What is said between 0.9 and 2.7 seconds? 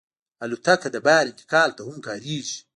د بار انتقال ته هم کارېږي.